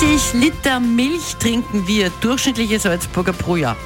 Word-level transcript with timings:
70 0.00 0.32
Liter 0.34 0.80
Milch 0.80 1.36
trinken 1.38 1.86
wir, 1.86 2.10
durchschnittliche 2.20 2.80
Salzburger 2.80 3.32
pro 3.32 3.54
Jahr. 3.54 3.76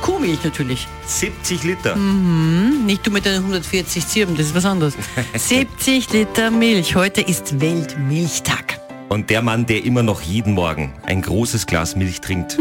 Kuhmilch 0.00 0.42
natürlich. 0.42 0.88
70 1.06 1.64
Liter. 1.64 1.94
Hm, 1.94 2.86
nicht 2.86 3.06
du 3.06 3.10
mit 3.10 3.26
deinen 3.26 3.44
140 3.44 4.06
Zirben, 4.06 4.36
das 4.36 4.46
ist 4.46 4.54
was 4.54 4.64
anderes. 4.64 4.94
70 5.34 6.12
Liter 6.12 6.50
Milch. 6.50 6.94
Heute 6.94 7.20
ist 7.20 7.60
Weltmilchtag. 7.60 8.80
Und 9.10 9.28
der 9.28 9.42
Mann, 9.42 9.66
der 9.66 9.84
immer 9.84 10.02
noch 10.02 10.22
jeden 10.22 10.54
Morgen 10.54 10.94
ein 11.04 11.20
großes 11.20 11.66
Glas 11.66 11.94
Milch 11.94 12.22
trinkt. 12.22 12.56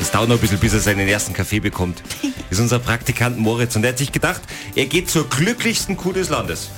Es 0.00 0.10
dauert 0.10 0.28
noch 0.28 0.36
ein 0.36 0.40
bisschen, 0.40 0.58
bis 0.58 0.72
er 0.72 0.80
seinen 0.80 1.06
ersten 1.06 1.34
Kaffee 1.34 1.60
bekommt. 1.60 2.02
ist 2.50 2.60
unser 2.60 2.78
Praktikant 2.78 3.38
Moritz. 3.38 3.76
Und 3.76 3.84
er 3.84 3.90
hat 3.90 3.98
sich 3.98 4.12
gedacht, 4.12 4.40
er 4.74 4.86
geht 4.86 5.10
zur 5.10 5.28
glücklichsten 5.28 5.98
Kuh 5.98 6.12
des 6.12 6.30
Landes. 6.30 6.70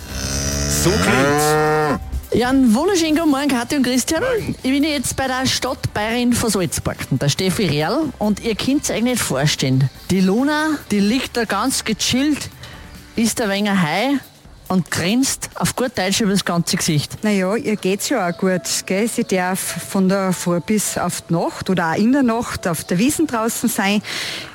So 0.82 0.90
klingt's. 0.90 1.75
Ja, 2.36 2.50
einen 2.50 2.74
wunderschönen 2.74 3.16
guten 3.16 3.30
Morgen, 3.30 3.48
Kathi 3.48 3.76
und 3.76 3.82
Christian. 3.82 4.22
Ich 4.62 4.70
bin 4.70 4.84
jetzt 4.84 5.16
bei 5.16 5.26
der 5.26 5.46
Stadtbayerin 5.46 6.34
von 6.34 6.50
Salzburg, 6.50 6.98
der 7.10 7.30
Steffi 7.30 7.64
Real. 7.64 8.12
Und 8.18 8.44
ihr 8.44 8.54
könnt 8.54 8.84
es 8.84 8.90
euch 8.90 9.02
nicht 9.02 9.22
vorstellen. 9.22 9.88
Die 10.10 10.20
Luna, 10.20 10.76
die 10.90 11.00
liegt 11.00 11.34
da 11.38 11.46
ganz 11.46 11.82
gechillt, 11.82 12.50
isst 13.16 13.40
ein 13.40 13.48
wenig 13.48 13.72
Hai 13.72 14.18
und 14.68 14.90
grinst 14.90 15.48
auf 15.54 15.76
gut 15.76 15.96
Deutsch 15.96 16.20
über 16.20 16.32
das 16.32 16.44
ganze 16.44 16.76
Gesicht. 16.76 17.24
Naja, 17.24 17.56
ihr 17.56 17.76
geht's 17.76 18.10
ja 18.10 18.28
auch 18.28 18.36
gut, 18.36 18.60
gell? 18.84 19.08
Sie 19.08 19.24
darf 19.24 19.58
von 19.58 20.10
der 20.10 20.34
Vor 20.34 20.60
bis 20.60 20.98
auf 20.98 21.22
die 21.22 21.32
Nacht 21.32 21.70
oder 21.70 21.92
auch 21.92 21.96
in 21.96 22.12
der 22.12 22.22
Nacht 22.22 22.68
auf 22.68 22.84
der 22.84 22.98
Wiesen 22.98 23.26
draußen 23.26 23.70
sein. 23.70 24.02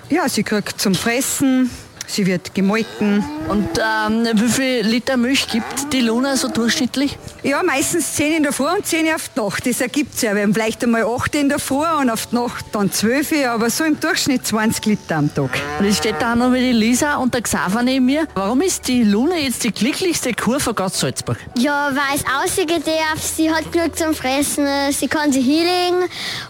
Ja, 0.07 0.29
sie 0.29 0.43
kriegt 0.43 0.79
zum 0.79 0.93
Fressen, 0.93 1.71
sie 2.10 2.26
wird 2.26 2.54
gemolken. 2.54 3.23
Und 3.48 3.70
ähm, 3.78 4.28
wie 4.34 4.50
viel 4.50 4.82
Liter 4.82 5.18
Milch 5.18 5.48
gibt 5.48 5.91
die 5.94 6.02
Luna 6.02 6.36
so 6.36 6.48
durchschnittlich? 6.48 7.18
Ja, 7.44 7.64
meistens 7.64 8.14
10 8.14 8.38
in 8.38 8.44
der 8.44 8.54
Früh 8.54 8.68
und 8.68 8.86
10 8.86 9.14
auf 9.14 9.30
die 9.30 9.40
Nacht. 9.40 9.68
Das 9.68 9.82
ergibt's 9.82 10.22
ja. 10.22 10.36
Wir 10.36 10.44
haben 10.44 10.54
vielleicht 10.54 10.84
einmal 10.84 11.04
8 11.04 11.36
in 11.36 11.50
der 11.50 11.60
Früh 11.60 11.86
und 12.00 12.10
auf 12.10 12.27
die 12.27 12.36
Nacht 12.36 12.66
dann 12.72 12.91
12, 12.91 13.46
aber 13.48 13.70
so 13.70 13.84
im 13.84 13.99
Durchschnitt 13.99 14.46
20 14.46 14.85
Liter 14.85 15.18
am 15.18 15.34
Tag. 15.34 15.49
Und 15.80 15.85
es 15.85 15.98
steht 15.98 16.16
da 16.20 16.34
auch 16.34 16.35
noch 16.35 16.49
mit 16.49 16.62
die 16.62 16.71
Lisa 16.71 17.16
und 17.16 17.34
der 17.34 17.41
Xaver 17.41 17.84
neben 17.84 18.05
mir. 18.05 18.27
Warum 18.36 18.62
ist 18.62 18.88
die 18.88 19.04
Luna 19.04 19.36
jetzt 19.36 19.63
die 19.63 19.71
glücklichste 19.71 20.34
Kuh 20.34 20.60
von 20.60 20.76
ganz 20.76 20.99
Salzburg? 20.99 21.38
Ja, 21.58 21.91
weil 21.93 22.15
es 22.15 22.24
aussehen 22.26 22.84
darf, 22.86 23.21
sie 23.21 23.52
hat 23.52 23.71
Glück 23.71 23.98
zum 23.98 24.13
Fressen, 24.13 24.68
sie 24.91 25.08
kann 25.08 25.32
sich 25.32 25.46
hinlegen 25.46 26.04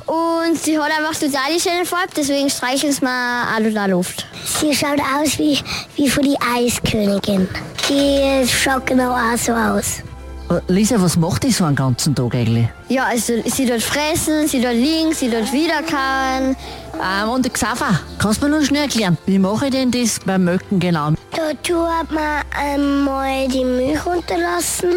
und 0.05 0.20
sie 0.55 0.79
hat 0.79 0.91
einfach 0.91 1.19
total 1.19 1.53
die 1.55 1.59
schöne 1.59 1.85
Farbe, 1.85 2.11
deswegen 2.15 2.49
streicheln 2.49 2.91
sie 2.91 3.03
mir 3.03 3.43
auch 3.55 3.63
total 3.63 3.93
oft. 3.93 4.25
Sie 4.45 4.73
schaut 4.73 4.99
aus 4.99 5.37
wie, 5.37 5.59
wie 5.95 6.09
von 6.09 6.23
die 6.23 6.37
Eiskönigin. 6.55 7.47
Die 7.89 8.47
schaut 8.47 8.85
genau 8.85 9.11
auch 9.11 9.37
so 9.37 9.53
aus. 9.53 10.01
Äh, 10.49 10.59
Lisa, 10.67 11.01
was 11.01 11.17
macht 11.17 11.43
die 11.43 11.51
so 11.51 11.63
einen 11.63 11.75
ganzen 11.75 12.13
Tag 12.13 12.35
eigentlich? 12.35 12.67
Ja, 12.89 13.05
also 13.05 13.33
sie 13.45 13.65
dort 13.65 13.81
fressen, 13.81 14.47
sie 14.47 14.61
dort 14.61 14.73
liegen, 14.73 15.13
sie 15.13 15.29
dort 15.29 15.51
wiederkauen. 15.53 16.55
Ähm, 17.01 17.29
und 17.29 17.53
Xaver, 17.53 17.99
kannst 18.19 18.41
du 18.41 18.47
mir 18.47 18.57
nur 18.57 18.65
schnell 18.65 18.83
erklären, 18.83 19.17
wie 19.25 19.39
mache 19.39 19.65
ich 19.65 19.71
denn 19.71 19.91
das 19.91 20.19
beim 20.25 20.43
Möcken 20.43 20.79
genau? 20.79 21.11
Da 21.31 21.53
tut 21.63 22.11
man 22.11 22.41
einmal 22.57 23.47
die 23.47 23.63
Milch 23.63 24.05
runterlassen, 24.05 24.91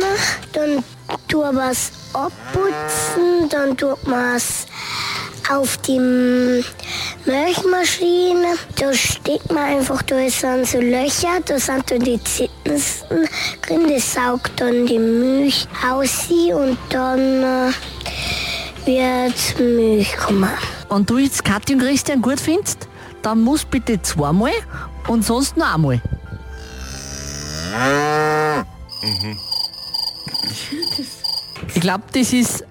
dann 0.53 0.83
tut 1.29 1.53
man 1.53 1.71
es 1.71 1.93
abputzen, 2.13 3.49
dann 3.51 3.77
tut 3.77 4.07
man 4.07 4.37
es 4.37 4.67
auf 5.51 5.77
die 5.79 5.99
Milchmaschine. 7.25 8.57
Da 8.77 8.93
steckt 8.93 9.53
man 9.53 9.65
einfach, 9.65 10.03
da 10.03 10.17
sind 10.29 10.67
so 10.67 10.81
Löcher, 10.81 11.41
da 11.45 11.59
sind 11.59 11.91
dann 11.91 12.01
die 12.01 12.23
Zittensten 12.23 13.29
drin, 13.63 13.87
das 13.89 14.15
saugt 14.15 14.61
dann 14.61 14.87
die 14.87 14.99
Milch 14.99 15.67
aus 15.89 16.29
und 16.31 16.79
dann 16.91 17.43
äh, 17.43 17.73
wird 18.85 19.59
Milch 19.59 20.17
kommen. 20.17 20.51
Und 20.89 21.11
du 21.11 21.19
jetzt 21.19 21.45
Kathi 21.45 21.75
und 21.75 21.81
Christian 21.81 22.23
gut 22.23 22.41
findest, 22.41 22.89
dann 23.23 23.41
musst 23.41 23.71
bitte 23.71 24.01
zweimal 24.03 24.53
und 25.09 25.25
sonst 25.25 25.57
noch 25.57 25.75
einmal. 25.75 26.01
Ich 31.75 31.81
glaube, 31.81 32.05
das 32.13 32.33
ist 32.33 32.65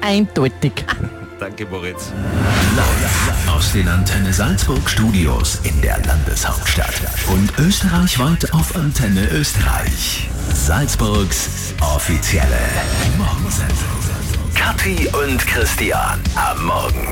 eindeutig. 0.00 0.72
Danke, 1.42 1.66
Moritz. 1.66 2.12
Aus 3.48 3.72
den 3.72 3.88
Antenne 3.88 4.32
Salzburg 4.32 4.88
Studios 4.88 5.58
in 5.64 5.80
der 5.80 5.98
Landeshauptstadt 6.04 7.02
und 7.26 7.58
österreichweit 7.58 8.52
auf 8.52 8.76
Antenne 8.76 9.28
Österreich. 9.28 10.28
Salzburgs 10.54 11.74
offizielle 11.80 12.46
Morgensendung. 13.18 13.74
Kathi 14.54 15.08
und 15.24 15.44
Christian 15.44 16.20
am 16.36 16.64
Morgen. 16.64 17.08